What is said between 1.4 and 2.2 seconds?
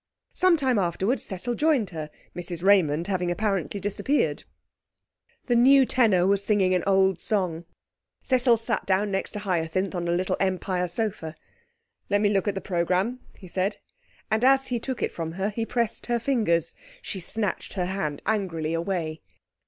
joined her,